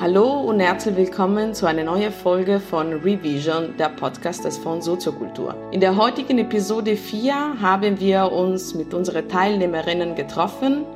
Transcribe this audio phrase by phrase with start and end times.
[0.00, 5.54] Hallo und herzlich willkommen zu einer neuen Folge von Revision, der Podcast des Fonds Soziokultur.
[5.72, 10.86] In der heutigen Episode 4 haben wir uns mit unseren Teilnehmerinnen getroffen,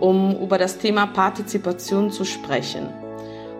[0.00, 2.88] um über das Thema Partizipation zu sprechen.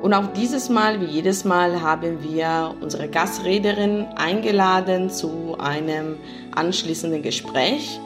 [0.02, 6.18] Und auch dieses Mal, wie jedes Mal, haben wir unsere Gastrederin eingeladen zu einem
[6.54, 7.98] anschließenden Gespräch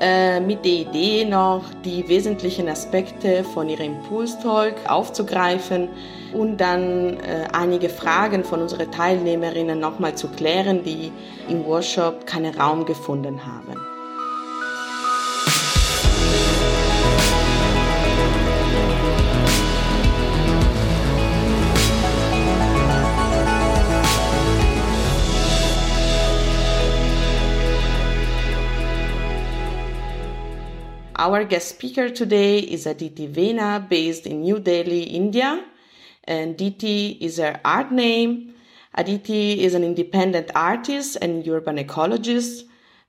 [0.00, 5.88] äh, mit der Idee noch, die wesentlichen Aspekte von ihrem Impulstalk aufzugreifen
[6.32, 11.12] und dann äh, einige Fragen von unseren Teilnehmerinnen nochmal zu klären, die
[11.48, 13.93] im Workshop keinen Raum gefunden haben.
[31.16, 35.64] Our guest speaker today is Aditi Veena, based in New Delhi, India.
[36.24, 38.54] And Aditi is her art name.
[38.96, 42.64] Aditi is an independent artist and urban ecologist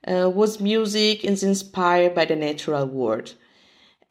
[0.05, 3.33] uh, whose music is inspired by the natural world.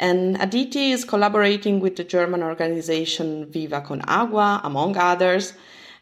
[0.00, 5.52] And Aditi is collaborating with the German organization Viva Con Agua, among others,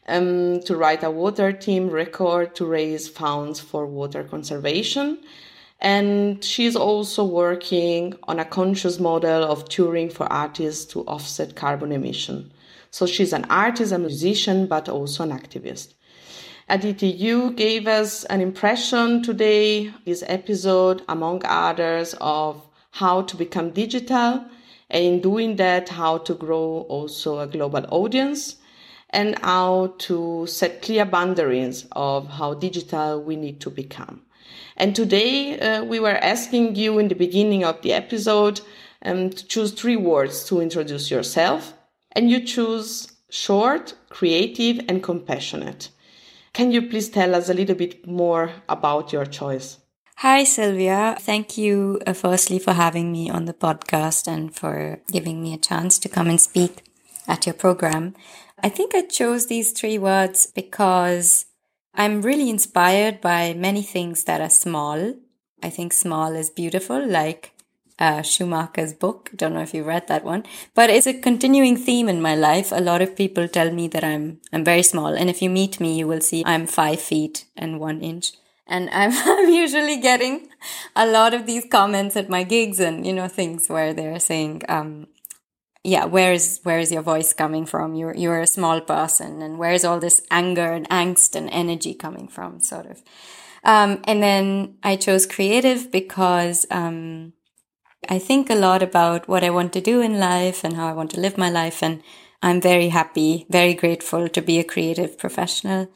[0.07, 5.19] um, to write a water team record to raise funds for water conservation
[5.83, 11.91] and she's also working on a conscious model of touring for artists to offset carbon
[11.91, 12.49] emission.
[12.89, 15.93] So she's an artist, a musician, but also an activist.
[16.69, 23.71] Aditi, you gave us an impression today, this episode, among others, of how to become
[23.71, 24.45] digital,
[24.89, 28.55] and in doing that, how to grow also a global audience,
[29.09, 34.21] and how to set clear boundaries of how digital we need to become.
[34.77, 38.61] And today uh, we were asking you in the beginning of the episode
[39.03, 41.73] um, to choose three words to introduce yourself.
[42.13, 45.89] And you choose short, creative, and compassionate.
[46.53, 49.77] Can you please tell us a little bit more about your choice?
[50.17, 51.17] Hi, Sylvia.
[51.19, 55.57] Thank you, uh, firstly, for having me on the podcast and for giving me a
[55.57, 56.83] chance to come and speak
[57.27, 58.13] at your program.
[58.61, 61.45] I think I chose these three words because
[61.95, 65.13] I'm really inspired by many things that are small.
[65.61, 67.53] I think small is beautiful, like
[67.99, 69.29] uh, Schumacher's book.
[69.35, 70.43] Don't know if you read that one,
[70.73, 72.71] but it's a continuing theme in my life.
[72.71, 75.79] A lot of people tell me that I'm I'm very small, and if you meet
[75.79, 78.33] me, you will see I'm five feet and one inch.
[78.65, 80.49] And I'm, I'm usually getting
[80.95, 84.63] a lot of these comments at my gigs and you know things where they're saying,
[84.67, 85.07] um,
[85.83, 87.93] yeah, where is where is your voice coming from?
[87.93, 91.93] You're you're a small person, and where is all this anger and angst and energy
[91.93, 92.61] coming from?
[92.61, 93.03] Sort of.
[93.65, 97.33] Um, and then I chose creative because um,
[98.09, 100.93] I think a lot about what I want to do in life and how I
[100.93, 102.01] want to live my life, and
[102.41, 105.89] I'm very happy, very grateful to be a creative professional,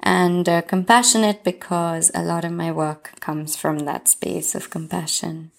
[0.00, 5.52] and uh, compassionate because a lot of my work comes from that space of compassion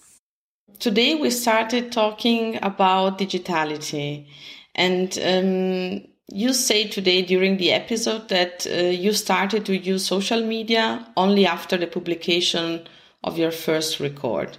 [0.78, 4.26] today we started talking about digitality.
[4.74, 10.42] And um, you say today during the episode that uh, you started to use social
[10.42, 12.86] media only after the publication
[13.24, 14.58] of your first record.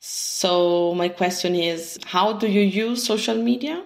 [0.00, 3.84] So my question is how do you use social media?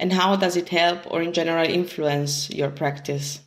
[0.00, 3.40] And how does it help or in general influence your practice?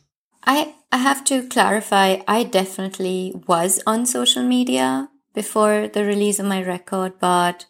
[0.44, 6.46] I i have to clarify i definitely was on social media before the release of
[6.46, 7.66] my record, but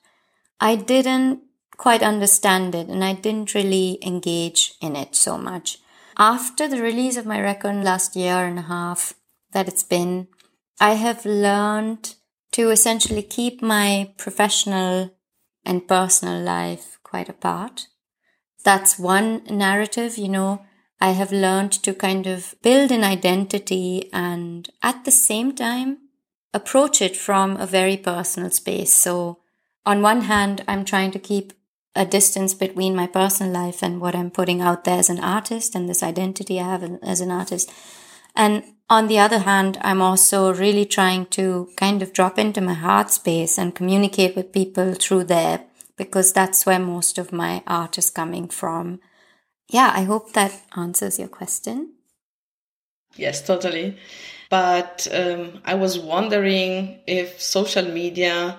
[0.61, 1.41] I didn't
[1.77, 5.79] quite understand it and I didn't really engage in it so much.
[6.17, 9.15] After the release of my record last year and a half
[9.53, 10.29] that it's been,
[10.81, 12.15] I have learned
[12.53, 15.11] to essentially keep my professional
[15.65, 17.89] and personal life quite apart.
[18.65, 20.65] That's one narrative, you know.
[21.01, 25.99] I have learned to kind of build an identity and at the same time
[26.55, 28.93] approach it from a very personal space.
[28.93, 29.39] So
[29.85, 31.53] on one hand, I'm trying to keep
[31.95, 35.75] a distance between my personal life and what I'm putting out there as an artist
[35.75, 37.71] and this identity I have as an artist.
[38.35, 42.75] And on the other hand, I'm also really trying to kind of drop into my
[42.75, 45.65] heart space and communicate with people through there
[45.97, 49.01] because that's where most of my art is coming from.
[49.69, 51.95] Yeah, I hope that answers your question.
[53.17, 53.97] Yes, totally.
[54.53, 58.59] But um, I was wondering if social media,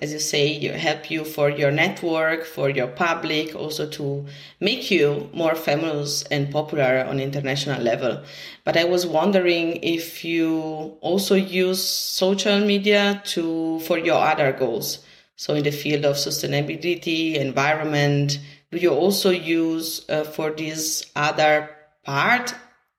[0.00, 4.24] as you say, you help you for your network, for your public, also to
[4.60, 8.22] make you more famous and popular on international level.
[8.62, 15.04] But I was wondering if you also use social media to for your other goals.
[15.34, 18.38] So in the field of sustainability, environment,
[18.70, 21.68] do you also use uh, for this other
[22.04, 22.54] part,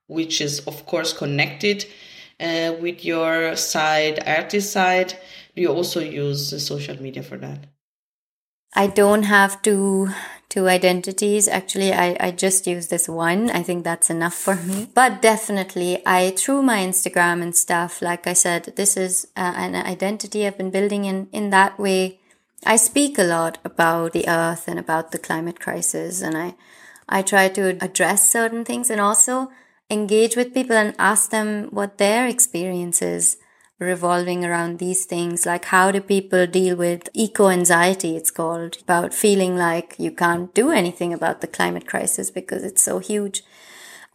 [0.08, 1.86] which is of course connected
[2.44, 5.14] uh, with your side, artist side?
[5.56, 7.68] Do you also use social media for that?
[8.76, 10.10] I don't have two
[10.50, 11.48] two identities.
[11.48, 13.50] Actually, I, I just use this one.
[13.50, 14.88] I think that's enough for me.
[14.94, 19.76] But definitely, I through my Instagram and stuff, like I said, this is uh, an
[19.76, 22.20] identity I've been building in in that way.
[22.66, 26.56] I speak a lot about the earth and about the climate crisis, and I
[27.08, 29.52] I try to address certain things and also
[29.90, 33.38] engage with people and ask them what their experience is
[33.80, 35.46] revolving around these things.
[35.46, 40.54] Like how do people deal with eco anxiety it's called about feeling like you can't
[40.54, 43.44] do anything about the climate crisis because it's so huge?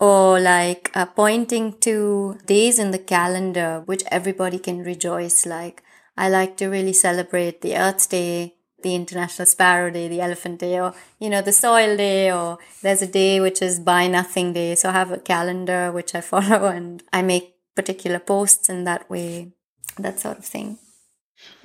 [0.00, 5.82] Or like uh, pointing to days in the calendar which everybody can rejoice like
[6.17, 10.79] i like to really celebrate the earth day the international sparrow day the elephant day
[10.79, 14.75] or you know the soil day or there's a day which is buy nothing day
[14.75, 19.09] so i have a calendar which i follow and i make particular posts in that
[19.11, 19.53] way
[19.99, 20.79] that sort of thing.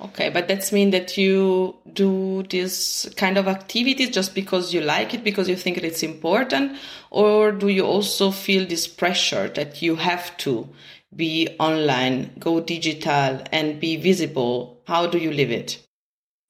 [0.00, 5.14] Okay, but that's mean that you do this kind of activities just because you like
[5.14, 6.78] it, because you think it's important,
[7.10, 10.68] or do you also feel this pressure that you have to
[11.16, 14.80] be online, go digital, and be visible?
[14.86, 15.84] How do you live it?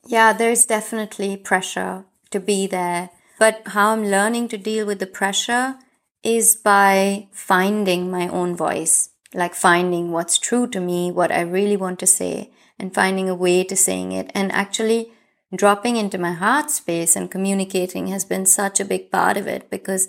[0.06, 3.10] Yeah, there's definitely pressure to be there.
[3.38, 5.76] But how I'm learning to deal with the pressure
[6.22, 11.76] is by finding my own voice like finding what's true to me, what I really
[11.76, 14.30] want to say, and finding a way to saying it.
[14.34, 15.12] And actually,
[15.54, 19.68] dropping into my heart space and communicating has been such a big part of it
[19.70, 20.08] because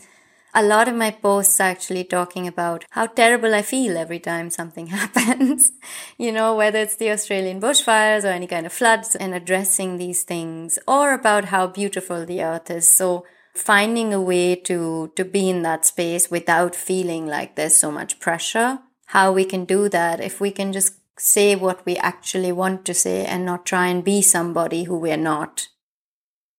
[0.55, 4.49] a lot of my posts are actually talking about how terrible I feel every time
[4.49, 5.73] something happens.
[6.17, 10.23] you know, whether it's the Australian bushfires or any kind of floods and addressing these
[10.23, 12.87] things or about how beautiful the earth is.
[12.87, 17.91] So finding a way to, to be in that space without feeling like there's so
[17.91, 22.51] much pressure how we can do that if we can just say what we actually
[22.51, 25.67] want to say and not try and be somebody who we're not.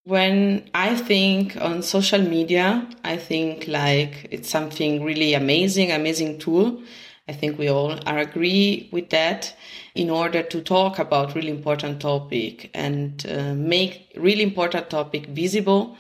[0.07, 6.81] When I think on social media, I think like it's something really amazing, amazing tool.
[7.29, 9.53] I think we all are agree with that
[9.97, 15.97] in order to talk about really important topic and uh, make really important topic visible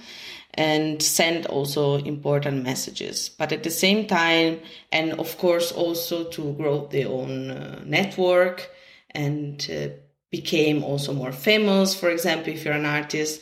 [0.54, 3.28] and send also important messages.
[3.28, 4.60] But at the same time,
[4.92, 8.70] and of course also to grow their own uh, network
[9.10, 9.88] and uh,
[10.30, 13.40] became also more famous, for example, if you're an artist.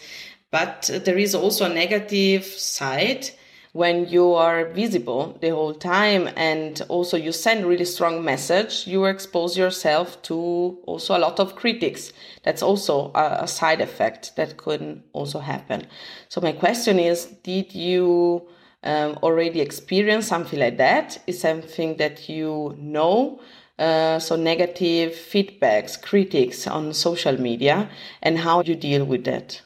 [0.54, 3.30] But there is also a negative side
[3.72, 9.04] when you are visible the whole time and also you send really strong message you
[9.06, 12.12] expose yourself to also a lot of critics.
[12.44, 15.88] That's also a, side effect that could also happen.
[16.28, 18.46] So my question is did you
[18.84, 21.18] um, already experience something like that?
[21.26, 23.40] Is something that you know?
[23.76, 27.90] Uh, so negative feedbacks critics on social media
[28.22, 29.60] and how you deal with that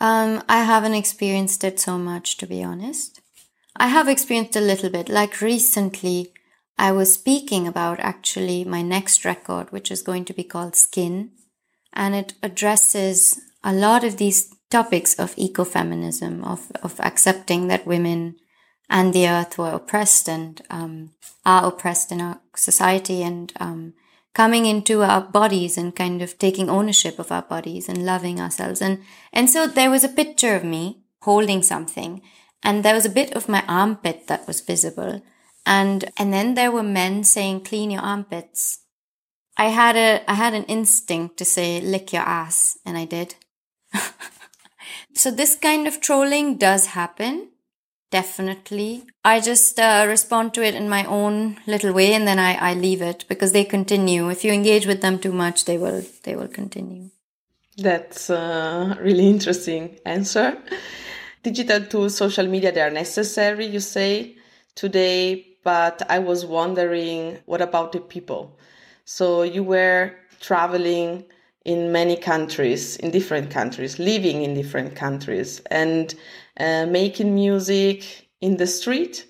[0.00, 3.20] um, I haven't experienced it so much, to be honest.
[3.76, 5.08] I have experienced a little bit.
[5.08, 6.32] Like recently,
[6.78, 11.30] I was speaking about actually my next record, which is going to be called Skin,
[11.92, 18.36] and it addresses a lot of these topics of ecofeminism, of, of accepting that women
[18.88, 21.10] and the earth were oppressed and um,
[21.44, 23.94] are oppressed in our society and um,
[24.38, 28.80] coming into our bodies and kind of taking ownership of our bodies and loving ourselves.
[28.80, 29.00] And,
[29.32, 32.22] and so there was a picture of me holding something
[32.62, 35.22] and there was a bit of my armpit that was visible.
[35.66, 38.84] And, and then there were men saying, clean your armpits.
[39.56, 42.78] I had a, I had an instinct to say, lick your ass.
[42.86, 43.34] And I did.
[45.14, 47.48] so this kind of trolling does happen.
[48.10, 49.04] Definitely.
[49.22, 52.74] I just uh, respond to it in my own little way and then I, I
[52.74, 54.30] leave it because they continue.
[54.30, 57.10] If you engage with them too much, they will they will continue.
[57.76, 60.56] That's a really interesting answer.
[61.42, 64.36] Digital tools, social media, they are necessary, you say
[64.74, 68.58] today, but I was wondering what about the people?
[69.04, 71.24] So you were traveling
[71.64, 76.14] in many countries, in different countries, living in different countries, and
[76.58, 79.26] uh, making music in the street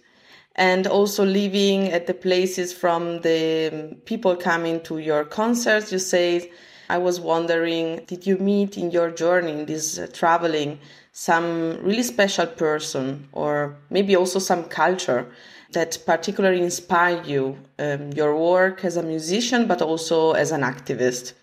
[0.56, 5.92] and also living at the places from the people coming to your concerts.
[5.92, 6.50] You say,
[6.90, 10.80] I was wondering, did you meet in your journey, in this uh, traveling,
[11.12, 15.30] some really special person or maybe also some culture
[15.72, 21.34] that particularly inspired you, um, your work as a musician, but also as an activist?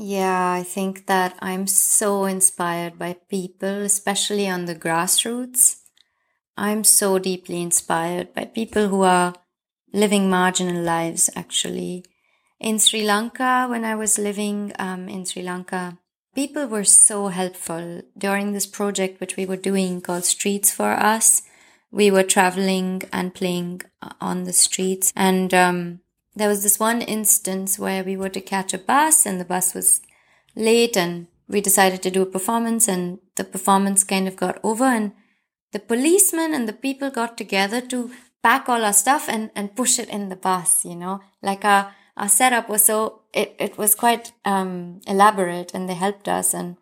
[0.00, 5.80] Yeah, I think that I'm so inspired by people, especially on the grassroots.
[6.56, 9.34] I'm so deeply inspired by people who are
[9.92, 12.04] living marginal lives, actually.
[12.60, 15.98] In Sri Lanka, when I was living um, in Sri Lanka,
[16.32, 21.42] people were so helpful during this project, which we were doing called Streets for Us.
[21.90, 25.12] We were traveling and playing uh, on the streets.
[25.16, 26.00] And um,
[26.38, 29.74] there was this one instance where we were to catch a bus, and the bus
[29.74, 30.00] was
[30.54, 34.84] late, and we decided to do a performance, and the performance kind of got over.
[34.84, 35.12] And
[35.72, 38.10] the policemen and the people got together to
[38.42, 41.92] pack all our stuff and, and push it in the bus, you know, like our,
[42.16, 46.54] our setup was so, it, it was quite, um, elaborate and they helped us.
[46.54, 46.76] And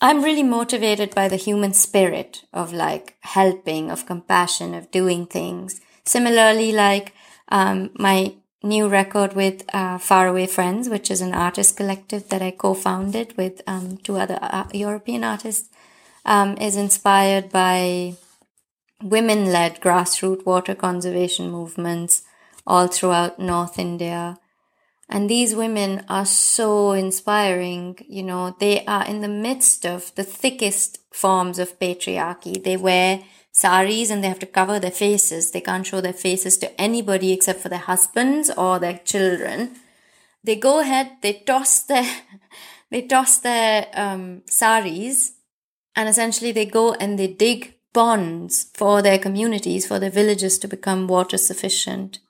[0.00, 5.80] I'm really motivated by the human spirit of like helping, of compassion, of doing things.
[6.04, 7.14] Similarly, like,
[7.50, 12.50] um, my new record with uh, Faraway Friends, which is an artist collective that I
[12.50, 15.70] co-founded with um, two other uh, European artists,
[16.24, 18.14] um, is inspired by
[19.02, 22.22] women led grassroots water conservation movements
[22.66, 24.38] all throughout North India.
[25.08, 27.98] And these women are so inspiring.
[28.08, 32.62] You know, they are in the midst of the thickest forms of patriarchy.
[32.62, 35.50] They wear saris and they have to cover their faces.
[35.50, 39.76] They can't show their faces to anybody except for their husbands or their children.
[40.42, 42.08] They go ahead, they toss their,
[42.90, 45.32] they toss their um, saris
[45.96, 50.68] and essentially they go and they dig ponds for their communities, for their villages to
[50.68, 52.20] become water sufficient.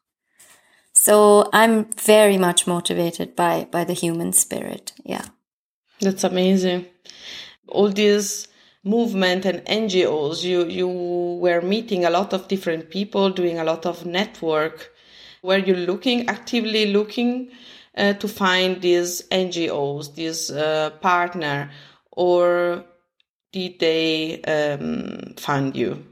[0.92, 4.92] So I'm very much motivated by by the human spirit.
[5.04, 5.26] Yeah.
[6.00, 6.86] That's amazing.
[7.68, 8.48] All these
[8.84, 13.86] movement and NGOs, you you were meeting a lot of different people, doing a lot
[13.86, 14.92] of network.
[15.42, 17.50] Were you looking actively looking
[17.96, 21.70] uh, to find these NGOs, this uh, partner,
[22.12, 22.84] or
[23.52, 26.06] did they um, find you?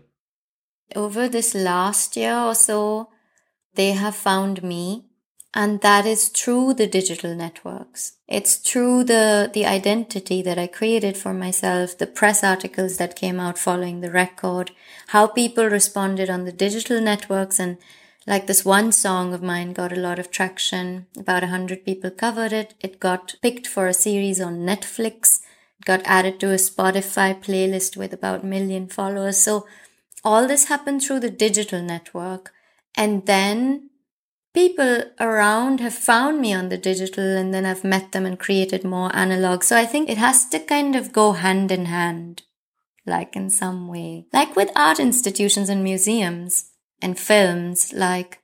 [0.97, 3.11] Over this last year or so,
[3.75, 5.08] they have found me.
[5.55, 8.19] And that is through the digital networks.
[8.29, 13.41] It's through the, the identity that I created for myself, the press articles that came
[13.41, 14.71] out following the record,
[15.09, 17.59] how people responded on the digital networks.
[17.59, 17.79] And
[18.27, 21.07] like this one song of mine got a lot of traction.
[21.19, 22.75] About a hundred people covered it.
[22.81, 25.41] It got picked for a series on Netflix
[25.81, 29.39] It got added to a Spotify playlist with about a million followers.
[29.39, 29.67] So
[30.23, 32.53] all this happened through the digital network.
[32.95, 33.88] And then
[34.59, 38.83] people around have found me on the digital and then I've met them and created
[38.83, 39.63] more analog.
[39.63, 42.43] So I think it has to kind of go hand in hand,
[43.07, 48.41] like in some way, like with art institutions and museums and films, like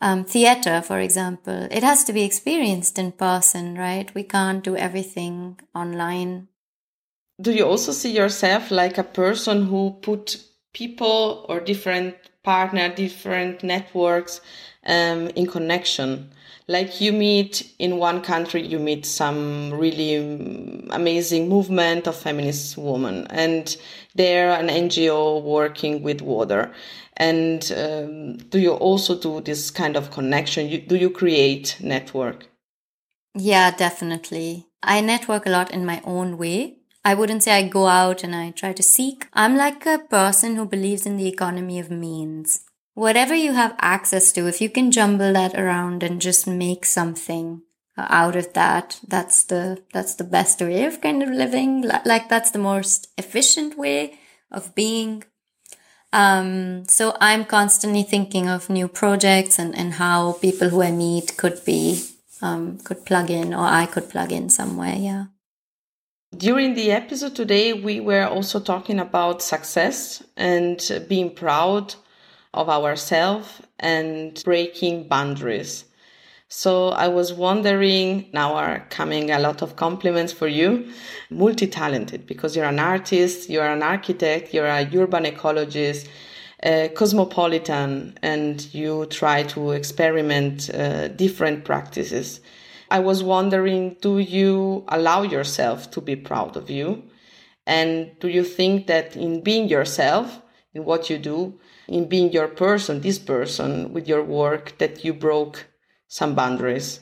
[0.00, 4.14] um, theater, for example, it has to be experienced in person, right?
[4.14, 6.48] We can't do everything online.
[7.38, 12.14] Do you also see yourself like a person who put people or different
[12.50, 14.40] partner, different networks
[14.86, 16.30] um, in connection?
[16.66, 20.14] Like you meet in one country, you meet some really
[20.90, 23.76] amazing movement of feminist women, and
[24.14, 26.72] they're an NGO working with water
[27.20, 30.70] and um, do you also do this kind of connection?
[30.70, 32.46] You, do you create network?
[33.34, 34.66] Yeah, definitely.
[34.82, 36.79] I network a lot in my own way.
[37.04, 39.26] I wouldn't say I go out and I try to seek.
[39.32, 42.64] I'm like a person who believes in the economy of means.
[42.94, 47.62] Whatever you have access to, if you can jumble that around and just make something
[47.96, 51.82] out of that, that's the, that's the best way of kind of living.
[52.04, 54.18] Like that's the most efficient way
[54.50, 55.24] of being.
[56.12, 61.36] Um, so I'm constantly thinking of new projects and, and how people who I meet
[61.38, 62.04] could be,
[62.42, 64.96] um, could plug in or I could plug in somewhere.
[64.96, 65.26] Yeah.
[66.36, 71.96] During the episode today, we were also talking about success and being proud
[72.54, 75.86] of ourselves and breaking boundaries.
[76.48, 80.92] So I was wondering, now are coming a lot of compliments for you,
[81.30, 86.06] multi-talented because you're an artist, you're an architect, you're a urban ecologist,
[86.94, 92.40] cosmopolitan, and you try to experiment uh, different practices.
[92.90, 97.04] I was wondering, do you allow yourself to be proud of you?
[97.66, 100.42] And do you think that in being yourself,
[100.74, 105.14] in what you do, in being your person, this person with your work, that you
[105.14, 105.66] broke
[106.08, 107.00] some boundaries?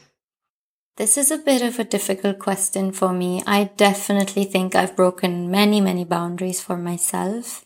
[0.96, 3.42] This is a bit of a difficult question for me.
[3.46, 7.64] I definitely think I've broken many, many boundaries for myself.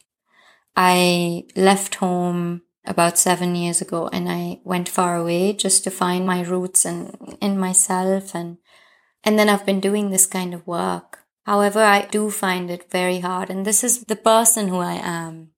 [0.76, 6.26] I left home about seven years ago and I went far away just to find
[6.26, 8.58] my roots and in myself and
[9.24, 11.20] And then I've been doing this kind of work.
[11.44, 13.50] However, I do find it very hard.
[13.50, 15.50] And this is the person who I am.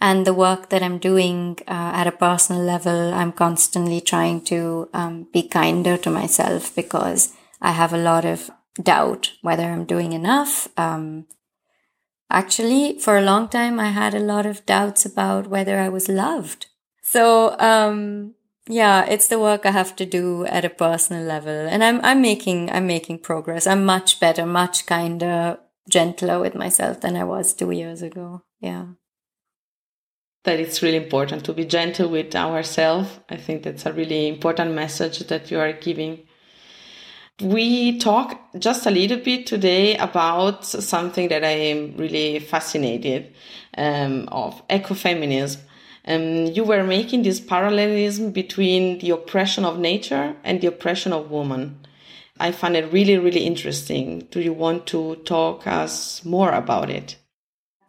[0.00, 4.88] And the work that I'm doing uh, at a personal level, I'm constantly trying to
[4.92, 8.50] um, be kinder to myself because I have a lot of
[8.82, 10.68] doubt whether I'm doing enough.
[10.76, 11.26] Um,
[12.32, 16.08] actually, for a long time, I had a lot of doubts about whether I was
[16.08, 16.66] loved.
[17.02, 18.34] So, um,
[18.68, 21.52] yeah, it's the work I have to do at a personal level.
[21.52, 23.66] And I'm, I'm making, I'm making progress.
[23.66, 25.58] I'm much better, much kinder,
[25.88, 28.42] gentler with myself than I was two years ago.
[28.60, 28.86] Yeah.
[30.44, 33.08] That it's really important to be gentle with ourselves.
[33.28, 36.26] I think that's a really important message that you are giving.
[37.42, 43.34] We talk just a little bit today about something that I am really fascinated
[43.76, 45.58] um, of ecofeminism
[46.06, 51.30] um, you were making this parallelism between the oppression of nature and the oppression of
[51.30, 51.86] woman.
[52.40, 54.26] I find it really, really interesting.
[54.30, 57.16] Do you want to talk us more about it?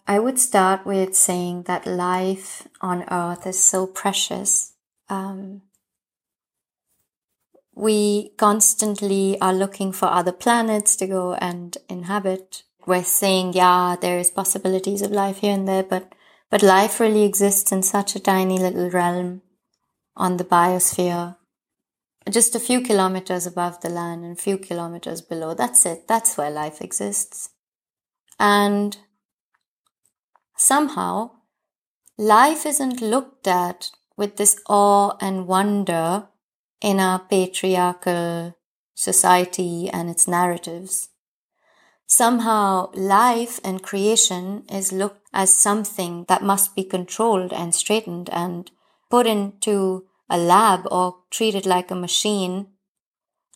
[0.06, 4.74] I would start with saying that life on earth is so precious.
[5.10, 5.62] Um,
[7.76, 12.64] we constantly are looking for other planets to go and inhabit.
[12.86, 16.14] We're saying, yeah, there is possibilities of life here and there, but
[16.50, 19.42] but life really exists in such a tiny little realm
[20.16, 21.36] on the biosphere,
[22.30, 25.56] just a few kilometers above the land and a few kilometers below.
[25.56, 26.08] That's it.
[26.08, 27.50] That's where life exists.
[28.40, 28.98] And
[30.56, 31.32] somehow,
[32.20, 36.28] life isn't looked at with this awe and wonder
[36.84, 38.56] in our patriarchal
[38.94, 41.10] society and its narratives.
[42.06, 48.70] Somehow, life and creation is looked as something that must be controlled and straightened and
[49.10, 52.68] put into a lab or treated like a machine.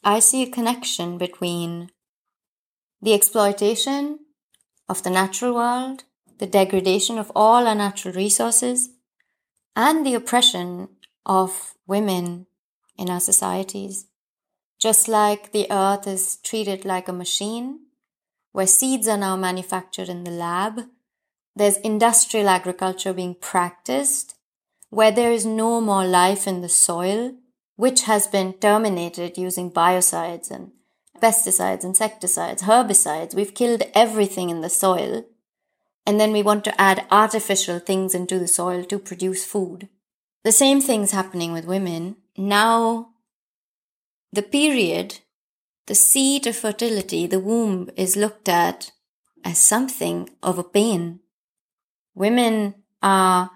[0.03, 1.91] I see a connection between
[3.01, 4.19] the exploitation
[4.87, 6.05] of the natural world,
[6.39, 8.89] the degradation of all our natural resources,
[9.75, 10.87] and the oppression
[11.25, 12.46] of women
[12.97, 14.05] in our societies.
[14.79, 17.79] Just like the earth is treated like a machine,
[18.51, 20.81] where seeds are now manufactured in the lab.
[21.55, 24.35] There's industrial agriculture being practiced,
[24.89, 27.35] where there is no more life in the soil,
[27.75, 30.71] which has been terminated using biocides and
[31.21, 33.35] pesticides, insecticides, herbicides.
[33.35, 35.25] We've killed everything in the soil.
[36.05, 39.89] And then we want to add artificial things into the soil to produce food.
[40.43, 42.15] The same thing's happening with women.
[42.37, 43.09] Now,
[44.31, 45.19] the period
[45.87, 48.91] the seat of fertility, the womb, is looked at
[49.43, 51.21] as something of a pain.
[52.13, 53.51] Women are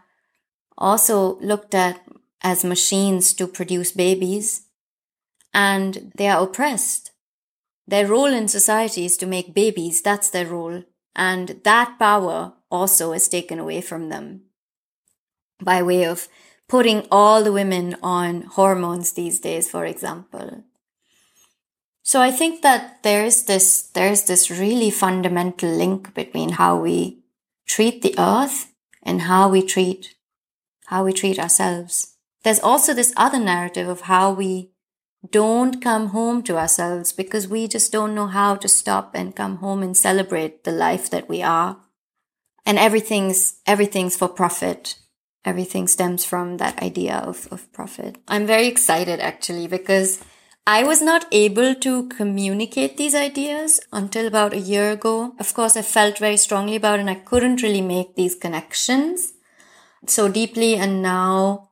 [0.78, 2.02] also looked at
[2.42, 4.68] as machines to produce babies,
[5.54, 7.12] and they are oppressed.
[7.86, 13.12] Their role in society is to make babies, that's their role, and that power also
[13.12, 14.44] is taken away from them
[15.62, 16.30] by way of
[16.72, 20.64] putting all the women on hormones these days, for example.
[22.02, 27.26] So I think that there's this, there's this really fundamental link between how we
[27.68, 28.72] treat the earth
[29.04, 30.16] and how we treat,
[30.86, 32.16] how we treat ourselves.
[32.44, 34.72] There's also this other narrative of how we
[35.30, 39.58] don't come home to ourselves because we just don't know how to stop and come
[39.58, 41.80] home and celebrate the life that we are.
[42.66, 44.96] And everything's, everything's for profit.
[45.44, 48.18] Everything stems from that idea of, of profit.
[48.28, 50.24] I'm very excited actually because
[50.68, 55.34] I was not able to communicate these ideas until about a year ago.
[55.40, 59.34] Of course, I felt very strongly about and I couldn't really make these connections
[60.06, 60.76] so deeply.
[60.76, 61.72] And now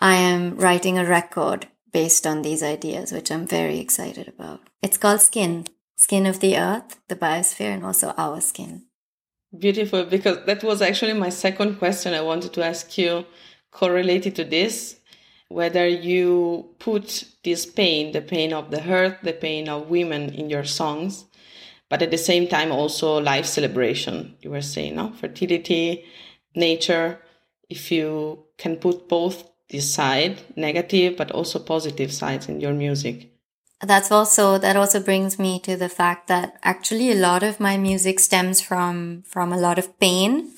[0.00, 4.60] I am writing a record based on these ideas, which I'm very excited about.
[4.82, 8.85] It's called Skin, Skin of the Earth, the Biosphere, and also our skin.
[9.58, 13.24] Beautiful, because that was actually my second question I wanted to ask you
[13.70, 15.00] correlated to this
[15.48, 20.50] whether you put this pain, the pain of the hurt, the pain of women in
[20.50, 21.26] your songs,
[21.88, 24.36] but at the same time also life celebration.
[24.40, 25.12] You were saying, no?
[25.12, 26.04] Fertility,
[26.56, 27.20] nature,
[27.70, 33.30] if you can put both this side, negative but also positive sides in your music.
[33.80, 37.76] That's also that also brings me to the fact that actually a lot of my
[37.76, 40.52] music stems from from a lot of pain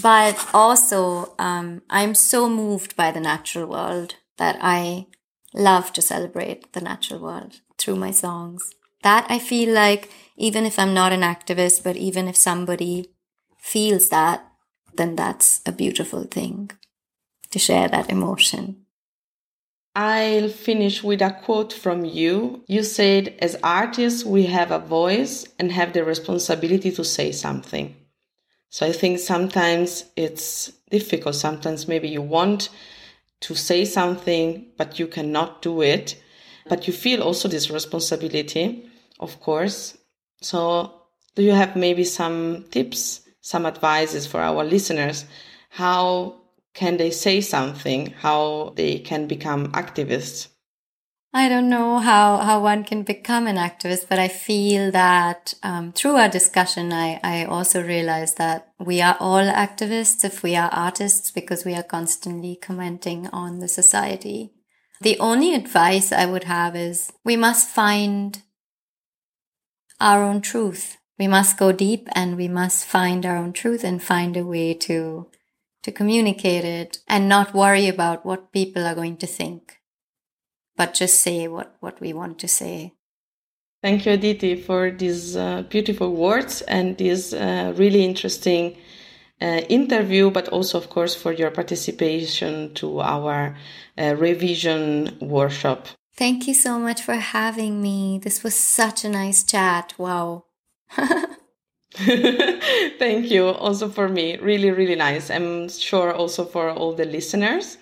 [0.00, 5.06] but also, um, I'm so moved by the natural world that I
[5.52, 8.74] love to celebrate the natural world through my songs.
[9.02, 13.10] That I feel like, even if I'm not an activist, but even if somebody
[13.58, 14.46] feels that,
[14.94, 16.70] then that's a beautiful thing
[17.50, 18.81] to share that emotion.
[19.94, 22.64] I'll finish with a quote from you.
[22.66, 27.94] You said, as artists, we have a voice and have the responsibility to say something.
[28.70, 31.34] So I think sometimes it's difficult.
[31.34, 32.70] Sometimes maybe you want
[33.40, 36.22] to say something, but you cannot do it.
[36.68, 38.88] But you feel also this responsibility,
[39.20, 39.98] of course.
[40.40, 41.02] So
[41.34, 45.26] do you have maybe some tips, some advices for our listeners?
[45.68, 46.41] How
[46.74, 48.14] can they say something?
[48.20, 50.48] How they can become activists?
[51.34, 55.92] I don't know how, how one can become an activist, but I feel that um,
[55.92, 60.68] through our discussion, I, I also realize that we are all activists if we are
[60.70, 64.52] artists because we are constantly commenting on the society.
[65.00, 68.42] The only advice I would have is we must find
[69.98, 70.98] our own truth.
[71.18, 74.74] We must go deep and we must find our own truth and find a way
[74.74, 75.28] to
[75.82, 79.80] to communicate it and not worry about what people are going to think,
[80.76, 82.94] but just say what, what we want to say.
[83.82, 88.76] Thank you, Aditi, for these uh, beautiful words and this uh, really interesting
[89.40, 93.56] uh, interview, but also, of course, for your participation to our
[93.98, 95.88] uh, Re:Vision workshop.
[96.14, 98.20] Thank you so much for having me.
[98.22, 99.94] This was such a nice chat.
[99.98, 100.44] Wow.
[102.98, 104.38] Thank you also for me.
[104.38, 105.30] Really, really nice.
[105.30, 107.78] I'm sure also for all the listeners.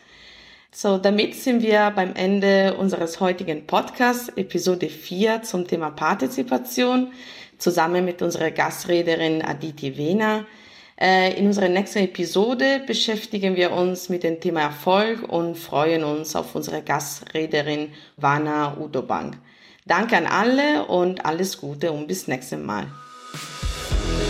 [0.72, 7.12] So, damit sind wir beim Ende unseres heutigen Podcasts, Episode 4 zum Thema Partizipation,
[7.58, 10.44] zusammen mit unserer Gastrederin Aditi Wena.
[11.00, 16.36] Äh, in unserer nächsten Episode beschäftigen wir uns mit dem Thema Erfolg und freuen uns
[16.36, 19.38] auf unsere Gastrederin Vana Udobank.
[19.86, 22.86] Danke an alle und alles Gute und bis nächstes Mal.
[23.90, 24.29] Thank you.